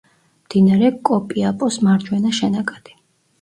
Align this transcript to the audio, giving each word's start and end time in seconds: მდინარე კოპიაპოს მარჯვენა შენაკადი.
მდინარე 0.45 0.89
კოპიაპოს 1.09 1.77
მარჯვენა 1.89 2.33
შენაკადი. 2.39 2.99